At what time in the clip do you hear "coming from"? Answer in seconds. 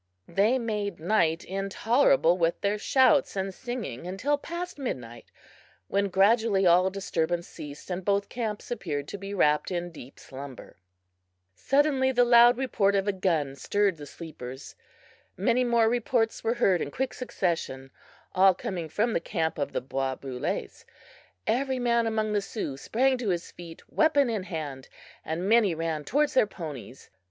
18.55-19.13